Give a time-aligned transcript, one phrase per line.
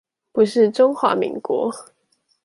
[0.31, 1.71] 不是中華民國